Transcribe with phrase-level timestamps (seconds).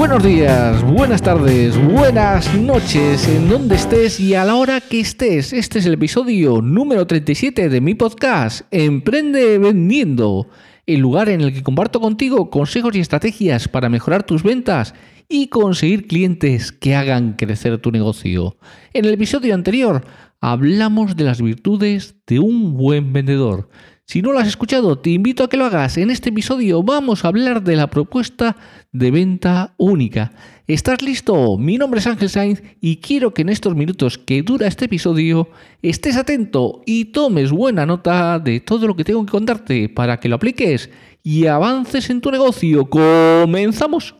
[0.00, 5.52] Buenos días, buenas tardes, buenas noches, en donde estés y a la hora que estés.
[5.52, 10.48] Este es el episodio número 37 de mi podcast, Emprende Vendiendo,
[10.86, 14.94] el lugar en el que comparto contigo consejos y estrategias para mejorar tus ventas
[15.28, 18.56] y conseguir clientes que hagan crecer tu negocio.
[18.94, 20.06] En el episodio anterior
[20.40, 23.68] hablamos de las virtudes de un buen vendedor.
[24.10, 25.96] Si no lo has escuchado, te invito a que lo hagas.
[25.96, 28.56] En este episodio vamos a hablar de la propuesta
[28.90, 30.32] de venta única.
[30.66, 31.56] ¿Estás listo?
[31.58, 35.48] Mi nombre es Ángel Sainz y quiero que en estos minutos que dura este episodio
[35.80, 40.28] estés atento y tomes buena nota de todo lo que tengo que contarte para que
[40.28, 40.90] lo apliques
[41.22, 42.90] y avances en tu negocio.
[42.90, 44.19] ¡Comenzamos!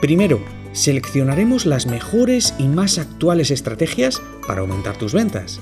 [0.00, 0.40] Primero,
[0.72, 5.60] seleccionaremos las mejores y más actuales estrategias para aumentar tus ventas.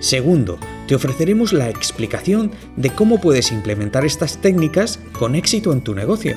[0.00, 5.94] Segundo, te ofreceremos la explicación de cómo puedes implementar estas técnicas con éxito en tu
[5.94, 6.36] negocio.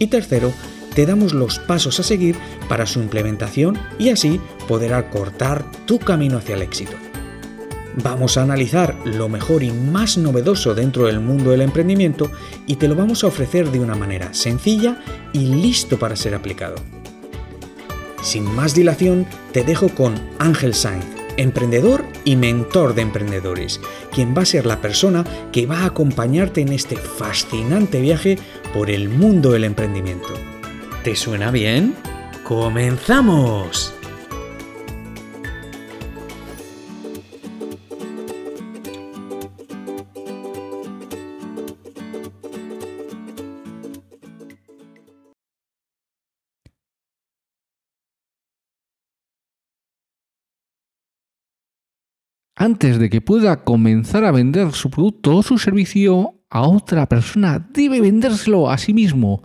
[0.00, 0.52] Y tercero,
[0.94, 2.34] te damos los pasos a seguir
[2.68, 6.92] para su implementación y así poder acortar tu camino hacia el éxito.
[8.02, 12.30] Vamos a analizar lo mejor y más novedoso dentro del mundo del emprendimiento
[12.66, 15.00] y te lo vamos a ofrecer de una manera sencilla
[15.32, 16.76] y listo para ser aplicado.
[18.22, 23.80] Sin más dilación, te dejo con Ángel Sainz, emprendedor y mentor de emprendedores,
[24.12, 28.38] quien va a ser la persona que va a acompañarte en este fascinante viaje
[28.74, 30.34] por el mundo del emprendimiento.
[31.04, 31.94] ¿Te suena bien?
[32.42, 33.97] ¡Comenzamos!
[52.60, 57.64] Antes de que pueda comenzar a vender su producto o su servicio a otra persona,
[57.72, 59.44] debe vendérselo a sí mismo.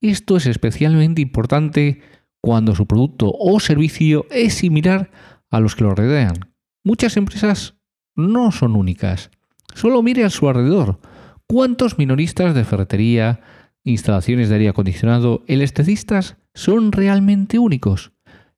[0.00, 2.00] Esto es especialmente importante
[2.40, 5.10] cuando su producto o servicio es similar
[5.50, 6.54] a los que lo rodean.
[6.82, 7.74] Muchas empresas
[8.16, 9.30] no son únicas.
[9.74, 11.00] Solo mire a su alrededor.
[11.46, 13.40] ¿Cuántos minoristas de ferretería,
[13.82, 18.13] instalaciones de aire acondicionado, electricistas son realmente únicos?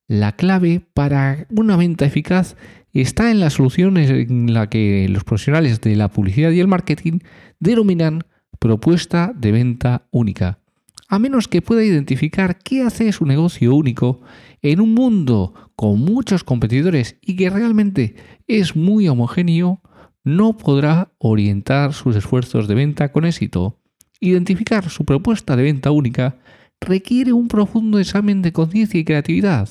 [0.08, 2.56] La clave para una venta eficaz
[2.92, 7.18] está en las soluciones en la que los profesionales de la publicidad y el marketing
[7.58, 8.22] denominan
[8.60, 10.60] propuesta de venta única.
[11.08, 14.20] A menos que pueda identificar qué hace su negocio único
[14.62, 18.14] en un mundo con muchos competidores y que realmente
[18.46, 19.82] es muy homogéneo,
[20.22, 23.80] no podrá orientar sus esfuerzos de venta con éxito.
[24.20, 26.38] Identificar su propuesta de venta única
[26.81, 29.69] requiere un profundo examen de conciencia y creatividad.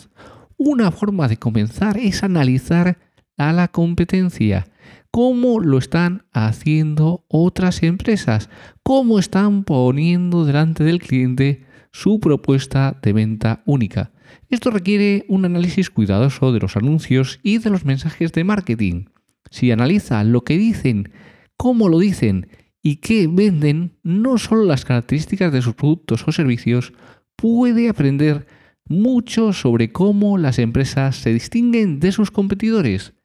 [0.58, 2.98] Una forma de comenzar es analizar
[3.38, 4.68] a la competencia,
[5.12, 8.50] cómo lo están haciendo otras empresas,
[8.84, 14.12] cómo están poniendo delante del cliente su propuesta de venta única.
[14.50, 19.06] Esto requiere un análisis cuidadoso de los anuncios y de los mensajes de marketing.
[19.50, 21.12] Si analiza lo que dicen,
[21.58, 22.48] cómo lo dicen
[22.86, 26.94] y qué venden, no solo las características de sus productos o servicios,
[27.36, 28.46] puede aprender
[28.88, 33.16] mucho sobre cómo las empresas se distinguen de sus competidores.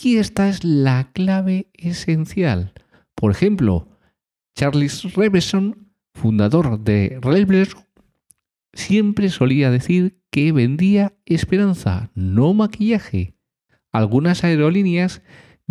[0.00, 2.72] Y esta es la clave esencial.
[3.16, 3.88] Por ejemplo,
[4.56, 7.78] Charles Reveson, fundador de Railblazer,
[8.72, 13.34] siempre solía decir que vendía esperanza, no maquillaje.
[13.90, 15.20] Algunas aerolíneas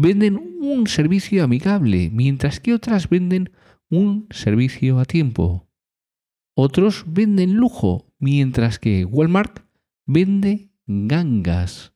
[0.02, 3.52] venden un servicio amigable, mientras que otras venden
[3.90, 5.68] un servicio a tiempo.
[6.56, 9.60] Otros venden lujo, mientras que Walmart
[10.06, 11.92] vende gangas.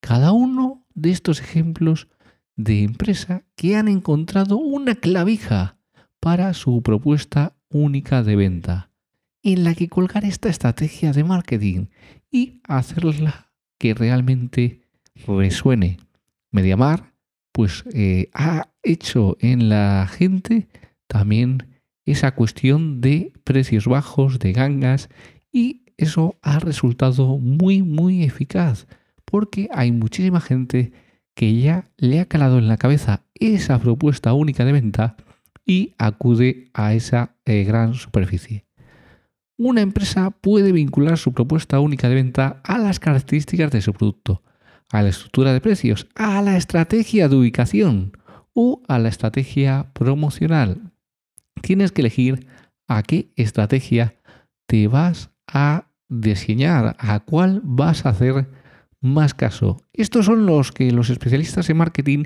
[0.00, 2.06] Cada uno de estos ejemplos
[2.54, 5.78] de empresa que han encontrado una clavija
[6.20, 8.90] para su propuesta única de venta,
[9.42, 11.86] en la que colgar esta estrategia de marketing
[12.30, 14.82] y hacerla que realmente
[15.26, 15.98] resuene.
[16.52, 17.11] Mediamar,
[17.52, 20.68] pues eh, ha hecho en la gente
[21.06, 25.08] también esa cuestión de precios bajos, de gangas,
[25.52, 28.86] y eso ha resultado muy, muy eficaz
[29.24, 30.92] porque hay muchísima gente
[31.34, 35.16] que ya le ha calado en la cabeza esa propuesta única de venta
[35.64, 38.66] y acude a esa eh, gran superficie.
[39.56, 44.42] una empresa puede vincular su propuesta única de venta a las características de su producto,
[44.92, 48.12] a la estructura de precios, a la estrategia de ubicación
[48.52, 50.92] o a la estrategia promocional.
[51.62, 52.46] Tienes que elegir
[52.86, 54.20] a qué estrategia
[54.66, 58.50] te vas a diseñar, a cuál vas a hacer
[59.00, 59.78] más caso.
[59.94, 62.24] Estos son los que los especialistas en marketing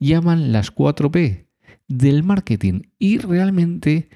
[0.00, 1.46] llaman las 4P
[1.86, 4.08] del marketing y realmente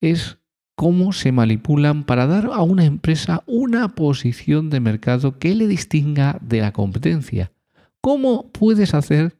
[0.00, 0.38] es
[0.82, 6.40] cómo se manipulan para dar a una empresa una posición de mercado que le distinga
[6.40, 7.52] de la competencia.
[8.00, 9.36] ¿Cómo puedes hacer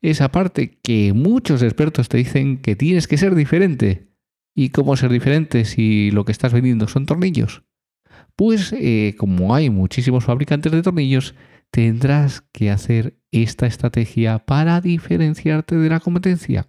[0.00, 4.08] esa parte que muchos expertos te dicen que tienes que ser diferente?
[4.54, 7.62] ¿Y cómo ser diferente si lo que estás vendiendo son tornillos?
[8.34, 11.34] Pues eh, como hay muchísimos fabricantes de tornillos,
[11.70, 16.68] tendrás que hacer esta estrategia para diferenciarte de la competencia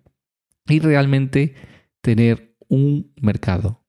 [0.68, 1.56] y realmente
[2.02, 3.87] tener un mercado.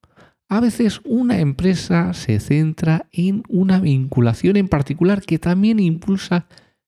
[0.51, 6.47] A veces una empresa se centra en una vinculación en particular que también impulsa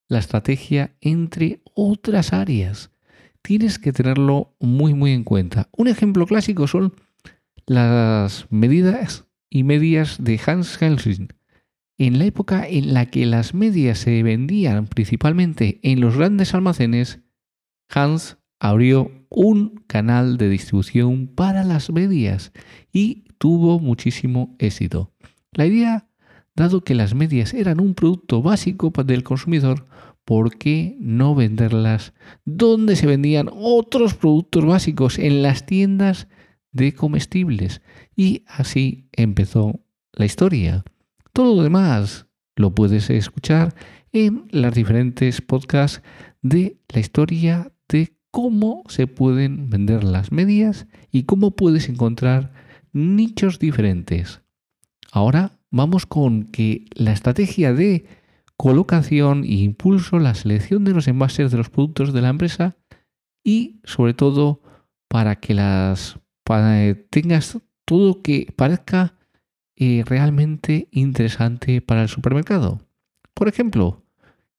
[0.08, 2.90] la estrategia entre otras áreas.
[3.42, 5.68] Tienes que tenerlo muy muy en cuenta.
[5.76, 6.94] Un ejemplo clásico son
[7.66, 11.28] las medidas y medias de Hans Helsing.
[11.98, 17.20] En la época en la que las medias se vendían principalmente en los grandes almacenes,
[17.90, 22.52] Hans abrió un canal de distribución para las medias
[22.92, 25.12] y tuvo muchísimo éxito.
[25.52, 26.06] La idea,
[26.54, 29.86] dado que las medias eran un producto básico del consumidor,
[30.26, 32.12] ¿por qué no venderlas
[32.44, 36.28] donde se vendían otros productos básicos en las tiendas
[36.70, 37.80] de comestibles?
[38.14, 39.80] Y así empezó
[40.12, 40.84] la historia.
[41.32, 42.26] Todo lo demás
[42.56, 43.74] lo puedes escuchar
[44.12, 46.02] en las diferentes podcasts
[46.42, 53.58] de la historia de cómo se pueden vender las medias y cómo puedes encontrar nichos
[53.58, 54.42] diferentes.
[55.12, 58.06] Ahora vamos con que la estrategia de
[58.56, 62.76] colocación e impulso, la selección de los envases de los productos de la empresa
[63.42, 64.60] y sobre todo
[65.08, 66.18] para que las
[67.10, 69.14] tengas todo que parezca
[69.76, 72.80] eh, realmente interesante para el supermercado.
[73.34, 74.04] Por ejemplo,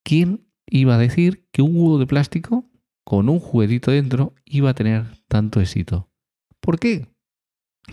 [0.04, 2.66] ¿quién iba a decir que un huevo de plástico
[3.04, 6.10] con un juguetito dentro iba a tener tanto éxito?
[6.60, 7.08] ¿Por qué?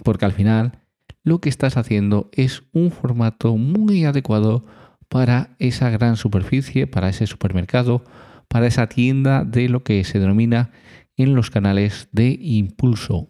[0.02, 0.80] Porque al final
[1.22, 4.64] lo que estás haciendo es un formato muy adecuado
[5.08, 8.04] para esa gran superficie, para ese supermercado,
[8.48, 10.70] para esa tienda de lo que se denomina
[11.16, 13.28] en los canales de impulso.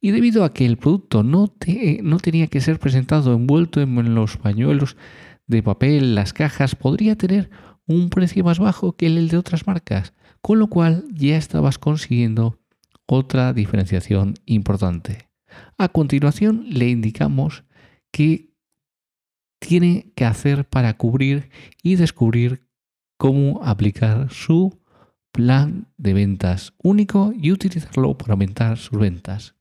[0.00, 1.52] Y debido a que el producto no,
[2.02, 4.96] no tenía que ser presentado envuelto en los pañuelos
[5.46, 7.50] de papel, las cajas, podría tener
[7.86, 12.58] un precio más bajo que el de otras marcas, con lo cual ya estabas consiguiendo
[13.06, 15.27] otra diferenciación importante.
[15.76, 17.64] A continuación le indicamos
[18.10, 18.50] qué
[19.58, 21.50] tiene que hacer para cubrir
[21.82, 22.66] y descubrir
[23.16, 24.80] cómo aplicar su
[25.32, 29.54] plan de ventas único y utilizarlo para aumentar sus ventas.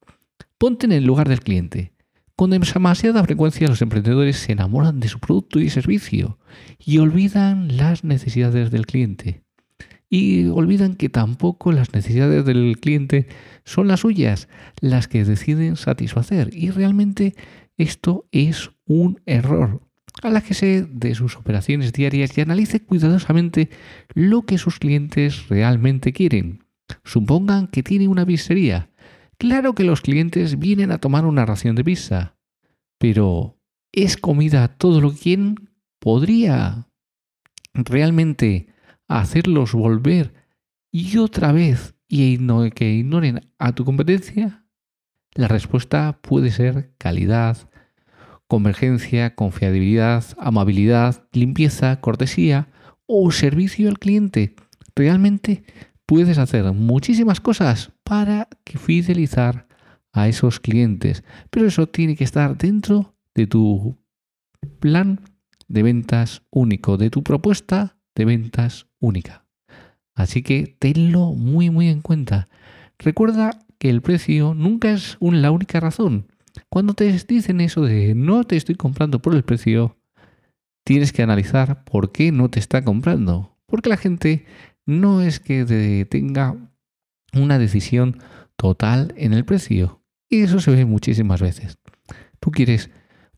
[0.57, 1.93] Ponte en el lugar del cliente.
[2.35, 6.37] Con demasiada frecuencia los emprendedores se enamoran de su producto y servicio
[6.77, 9.46] y olvidan las necesidades del cliente
[10.09, 13.27] y olvidan que tampoco las necesidades del cliente
[13.65, 14.47] son las suyas,
[14.79, 16.49] las que deciden satisfacer.
[16.53, 17.35] Y realmente
[17.77, 19.81] esto es un error.
[20.23, 23.69] A la que se de sus operaciones diarias y analice cuidadosamente
[24.13, 26.63] lo que sus clientes realmente quieren.
[27.03, 28.89] Supongan que tiene una pizzería.
[29.37, 32.35] Claro que los clientes vienen a tomar una ración de pizza,
[32.97, 33.59] pero
[33.91, 35.69] ¿es comida todo lo que quieren?
[35.99, 36.87] ¿Podría
[37.75, 38.67] realmente
[39.07, 40.33] hacerlos volver
[40.91, 42.37] y otra vez y
[42.71, 44.65] que ignoren a tu competencia?
[45.33, 47.69] La respuesta puede ser calidad,
[48.47, 52.69] convergencia, confiabilidad, amabilidad, limpieza, cortesía
[53.05, 54.55] o servicio al cliente.
[54.95, 55.63] Realmente
[56.05, 59.67] puedes hacer muchísimas cosas para fidelizar
[60.13, 63.97] a esos clientes, pero eso tiene que estar dentro de tu
[64.79, 65.21] plan
[65.67, 69.45] de ventas único, de tu propuesta de ventas única.
[70.15, 72.49] Así que tenlo muy muy en cuenta.
[72.97, 76.25] Recuerda que el precio nunca es la única razón.
[76.69, 79.95] Cuando te dicen eso de no te estoy comprando por el precio,
[80.83, 83.55] tienes que analizar por qué no te está comprando.
[83.67, 84.45] Porque la gente
[84.87, 86.55] no es que tenga
[87.33, 88.19] una decisión
[88.55, 90.01] total en el precio.
[90.29, 91.77] Y eso se ve muchísimas veces.
[92.39, 92.89] Tú quieres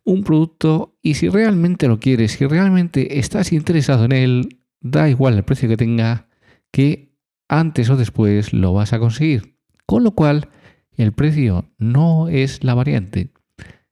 [0.06, 5.36] un producto y si realmente lo quieres, si realmente estás interesado en él, da igual
[5.36, 6.28] el precio que tenga,
[6.72, 7.14] que
[7.48, 9.56] antes o después lo vas a conseguir.
[9.86, 10.50] Con lo cual,
[10.96, 13.32] el precio no es la variante.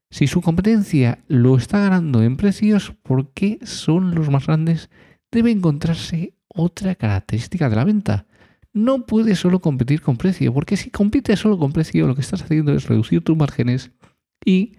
[0.10, 4.90] Si su competencia lo está ganando en precios, ¿por qué son los más grandes?
[5.32, 8.26] Debe encontrarse otra característica de la venta.
[8.74, 12.44] No puedes solo competir con precio, porque si compites solo con precio, lo que estás
[12.44, 13.92] haciendo es reducir tus márgenes
[14.46, 14.74] y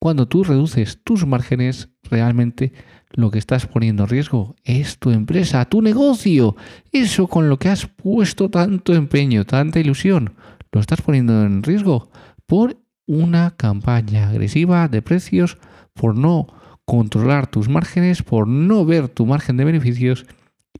[0.00, 2.72] cuando tú reduces tus márgenes, realmente
[3.12, 6.56] lo que estás poniendo en riesgo es tu empresa, tu negocio.
[6.90, 10.32] Eso con lo que has puesto tanto empeño, tanta ilusión,
[10.72, 12.10] lo estás poniendo en riesgo
[12.46, 15.58] por una campaña agresiva de precios,
[15.92, 16.46] por no
[16.86, 20.24] controlar tus márgenes, por no ver tu margen de beneficios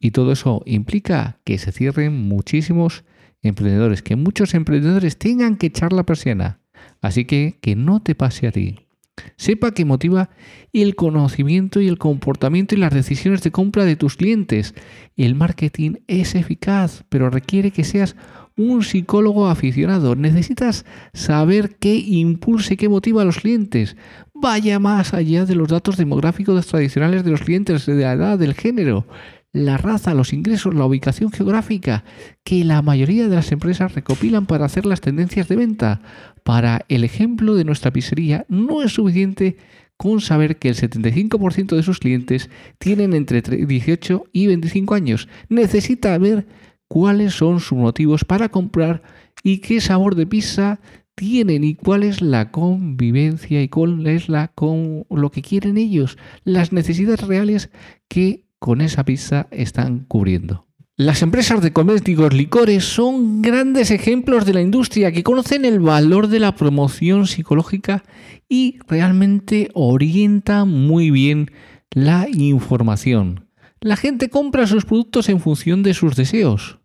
[0.00, 3.04] y todo eso implica que se cierren muchísimos
[3.42, 6.60] emprendedores, que muchos emprendedores tengan que echar la persiana.
[7.02, 8.89] Así que que no te pase a ti.
[9.37, 10.31] Sepa que motiva
[10.73, 14.75] el conocimiento y el comportamiento y las decisiones de compra de tus clientes.
[15.17, 18.17] El marketing es eficaz, pero requiere que seas
[18.57, 20.14] un psicólogo aficionado.
[20.17, 23.97] Necesitas saber qué impulsa y qué motiva a los clientes.
[24.35, 28.55] Vaya más allá de los datos demográficos tradicionales de los clientes, de la edad, del
[28.55, 29.07] género
[29.52, 32.04] la raza, los ingresos, la ubicación geográfica,
[32.45, 36.02] que la mayoría de las empresas recopilan para hacer las tendencias de venta.
[36.45, 39.57] Para el ejemplo de nuestra pizzería, no es suficiente
[39.97, 45.28] con saber que el 75% de sus clientes tienen entre 18 y 25 años.
[45.49, 46.47] Necesita ver
[46.88, 49.02] cuáles son sus motivos para comprar
[49.42, 50.80] y qué sabor de pizza
[51.14, 56.16] tienen y cuál es la convivencia y cuál es la con lo que quieren ellos,
[56.45, 57.71] las necesidades reales
[58.09, 60.69] que con esa pizza están cubriendo.
[60.97, 66.29] Las empresas de cosméticos licores son grandes ejemplos de la industria que conocen el valor
[66.29, 68.05] de la promoción psicológica
[68.50, 71.50] y realmente orientan muy bien
[71.90, 73.47] la información.
[73.81, 76.81] La gente compra sus productos en función de sus deseos.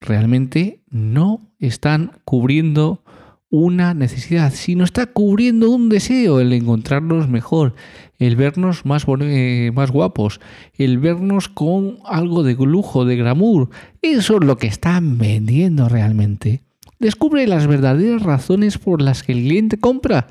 [0.00, 3.04] Realmente no están cubriendo
[3.50, 7.74] una necesidad, sino está cubriendo un deseo, el encontrarnos mejor,
[8.18, 10.40] el vernos más, eh, más guapos,
[10.74, 13.70] el vernos con algo de lujo, de glamour.
[14.02, 16.62] Eso es lo que están vendiendo realmente.
[16.98, 20.28] Descubre las verdaderas razones por las que el cliente compra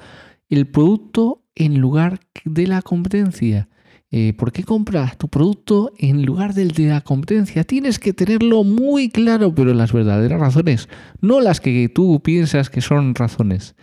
[0.49, 3.69] el producto en lugar de la competencia.
[4.11, 7.63] Eh, ¿Por qué compras tu producto en lugar del de la competencia?
[7.63, 10.89] Tienes que tenerlo muy claro, pero las verdaderas razones,
[11.21, 13.75] no las que tú piensas que son razones.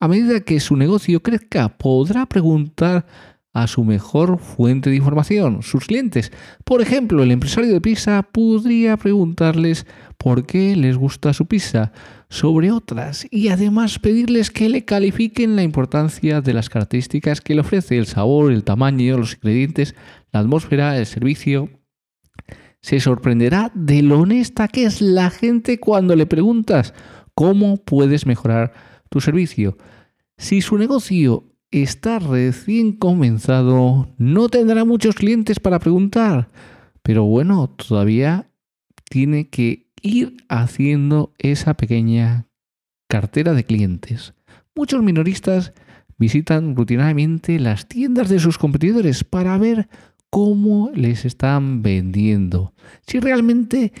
[0.00, 3.06] A medida que su negocio crezca, podrá preguntar
[3.52, 6.32] a su mejor fuente de información, sus clientes.
[6.64, 9.86] Por ejemplo, el empresario de pizza podría preguntarles
[10.16, 11.92] por qué les gusta su pizza
[12.28, 17.62] sobre otras y además pedirles que le califiquen la importancia de las características que le
[17.62, 19.94] ofrece el sabor, el tamaño, los ingredientes,
[20.32, 21.70] la atmósfera, el servicio.
[22.80, 26.94] Se sorprenderá de lo honesta que es la gente cuando le preguntas
[27.34, 28.72] cómo puedes mejorar
[29.08, 29.76] tu servicio.
[30.36, 36.48] Si su negocio está recién comenzado, no tendrá muchos clientes para preguntar,
[37.02, 38.50] pero bueno, todavía
[39.10, 42.46] tiene que ir haciendo esa pequeña
[43.08, 44.34] cartera de clientes.
[44.74, 45.72] Muchos minoristas
[46.18, 49.88] visitan rutinariamente las tiendas de sus competidores para ver
[50.30, 52.74] cómo les están vendiendo,
[53.06, 53.92] si realmente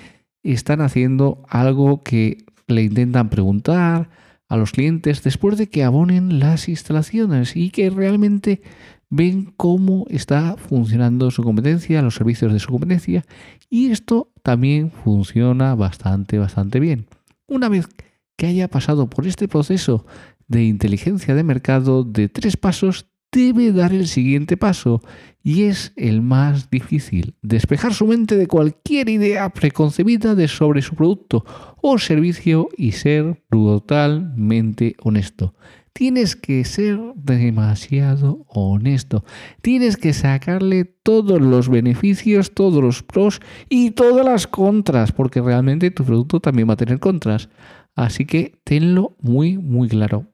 [0.42, 4.10] están haciendo algo que le intentan preguntar,
[4.48, 8.62] a los clientes después de que abonen las instalaciones y que realmente
[9.10, 13.24] ven cómo está funcionando su competencia, los servicios de su competencia
[13.70, 17.06] y esto también funciona bastante, bastante bien.
[17.46, 17.88] Una vez
[18.36, 20.06] que haya pasado por este proceso
[20.46, 25.02] de inteligencia de mercado de tres pasos, debe dar el siguiente paso
[25.42, 30.94] y es el más difícil, despejar su mente de cualquier idea preconcebida de sobre su
[30.94, 31.44] producto
[31.80, 35.54] o servicio y ser brutalmente honesto.
[35.92, 39.24] Tienes que ser demasiado honesto.
[39.62, 45.90] Tienes que sacarle todos los beneficios, todos los pros y todas las contras, porque realmente
[45.90, 47.48] tu producto también va a tener contras.
[47.96, 50.26] Así que tenlo muy, muy claro.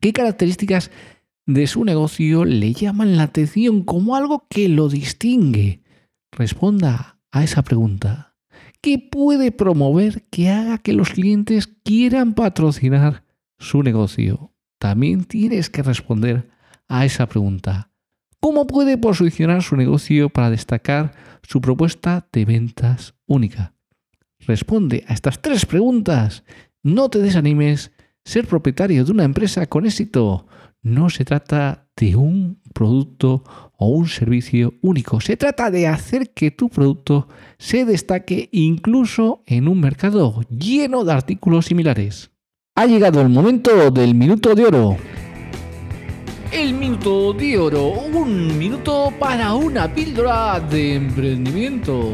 [0.00, 0.90] ¿Qué características
[1.54, 5.82] de su negocio le llaman la atención como algo que lo distingue?
[6.30, 8.36] Responda a esa pregunta.
[8.80, 13.24] ¿Qué puede promover que haga que los clientes quieran patrocinar
[13.58, 14.52] su negocio?
[14.78, 16.48] También tienes que responder
[16.88, 17.90] a esa pregunta.
[18.38, 23.74] ¿Cómo puede posicionar su negocio para destacar su propuesta de ventas única?
[24.38, 26.44] Responde a estas tres preguntas.
[26.82, 27.90] No te desanimes.
[28.24, 30.46] Ser propietario de una empresa con éxito
[30.82, 33.44] no se trata de un producto
[33.76, 35.20] o un servicio único.
[35.20, 41.12] Se trata de hacer que tu producto se destaque incluso en un mercado lleno de
[41.12, 42.30] artículos similares.
[42.76, 44.96] Ha llegado el momento del minuto de oro.
[46.52, 52.12] el minuto de oro, un minuto para una píldora de emprendimiento.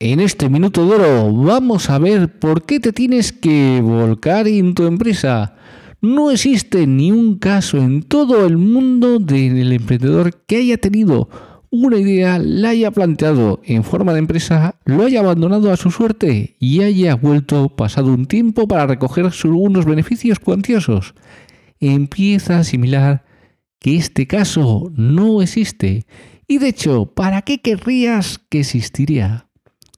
[0.00, 4.74] En este minuto de oro vamos a ver por qué te tienes que volcar en
[4.74, 5.54] tu empresa.
[6.02, 11.28] No existe ni un caso en todo el mundo del emprendedor que haya tenido
[11.68, 16.56] una idea, la haya planteado en forma de empresa, lo haya abandonado a su suerte
[16.58, 21.14] y haya vuelto pasado un tiempo para recoger algunos beneficios cuantiosos.
[21.80, 23.24] Empieza a asimilar
[23.78, 26.06] que este caso no existe.
[26.48, 29.49] Y de hecho, ¿para qué querrías que existiría?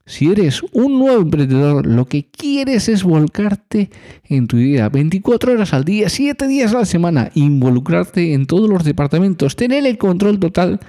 [0.05, 3.91] Si eres un nuevo emprendedor, lo que quieres es volcarte
[4.25, 8.69] en tu idea 24 horas al día, 7 días a la semana, involucrarte en todos
[8.69, 10.81] los departamentos, tener el control total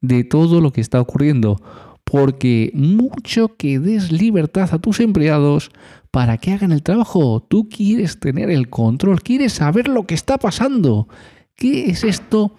[0.00, 1.60] de todo lo que está ocurriendo.
[2.04, 5.70] Porque mucho que des libertad a tus empleados
[6.10, 10.38] para que hagan el trabajo, tú quieres tener el control, quieres saber lo que está
[10.38, 11.08] pasando.
[11.56, 12.54] ¿Qué es esto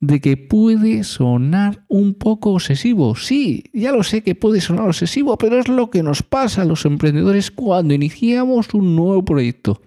[0.00, 3.16] de que puede sonar un poco obsesivo?
[3.16, 6.64] Sí, ya lo sé que puede sonar obsesivo, pero es lo que nos pasa a
[6.64, 9.82] los emprendedores cuando iniciamos un nuevo proyecto.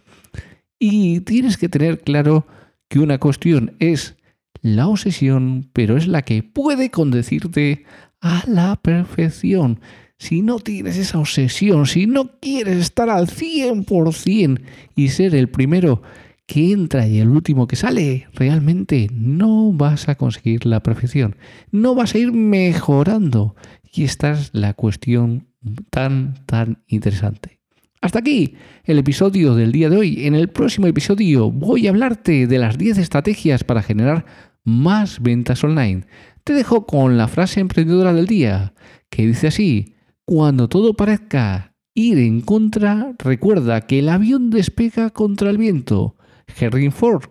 [0.80, 2.46] Y tienes que tener claro
[2.89, 4.18] que una cuestión es
[4.62, 7.86] la obsesión, pero es la que puede conducirte
[8.20, 9.80] a la perfección.
[10.18, 14.62] Si no tienes esa obsesión, si no quieres estar al 100%
[14.96, 16.03] y ser el primero
[16.51, 21.38] que entra y el último que sale, realmente no vas a conseguir la perfección.
[21.72, 23.55] No vas a ir mejorando.
[23.93, 25.48] Y esta es la cuestión
[25.89, 27.62] tan, tan interesante.
[28.01, 30.25] Hasta aquí el episodio del día de hoy.
[30.25, 34.25] En el próximo episodio voy a hablarte de las 10 estrategias para generar
[34.65, 36.01] más ventas online.
[36.43, 38.74] Te dejo con la frase emprendedora del día,
[39.10, 45.50] que dice así, cuando todo parezca ir en contra, recuerda que el avión despega contra
[45.50, 46.17] el viento.
[46.60, 47.24] Henry Ford,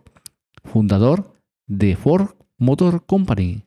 [0.64, 1.34] fundador
[1.66, 3.64] de Ford Motor Company.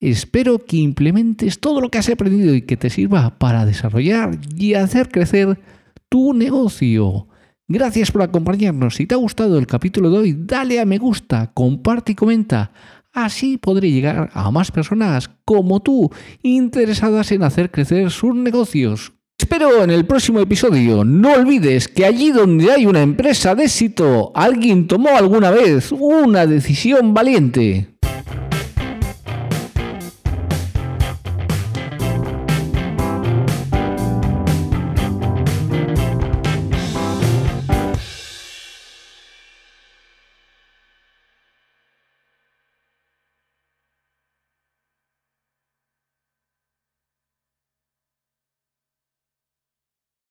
[0.00, 4.74] Espero que implementes todo lo que has aprendido y que te sirva para desarrollar y
[4.74, 5.60] hacer crecer
[6.08, 7.28] tu negocio.
[7.68, 8.96] Gracias por acompañarnos.
[8.96, 12.72] Si te ha gustado el capítulo de hoy, dale a me gusta, comparte y comenta.
[13.12, 16.10] Así podré llegar a más personas como tú,
[16.42, 19.12] interesadas en hacer crecer sus negocios.
[19.52, 21.04] Espero en el próximo episodio.
[21.04, 26.46] No olvides que allí donde hay una empresa de éxito, alguien tomó alguna vez una
[26.46, 27.88] decisión valiente.